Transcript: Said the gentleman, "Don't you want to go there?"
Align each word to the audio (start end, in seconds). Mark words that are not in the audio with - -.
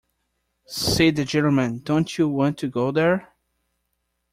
Said 0.65 1.15
the 1.15 1.25
gentleman, 1.25 1.79
"Don't 1.83 2.17
you 2.17 2.27
want 2.27 2.57
to 2.57 2.67
go 2.67 2.89
there?" 2.89 3.35